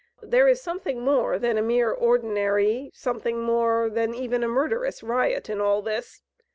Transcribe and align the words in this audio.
There 0.23 0.47
is 0.47 0.59
something 0.59 1.01
more 1.01 1.37
than 1.37 1.59
a 1.59 1.61
mere 1.61 1.91
ordinary, 1.91 2.89
something 2.91 3.39
more 3.39 3.87
than 3.87 4.15
even 4.15 4.43
a 4.43 4.47
murderous, 4.47 5.03
riot 5.03 5.47
in 5.47 5.61
all 5.61 5.83
this. 5.83 6.23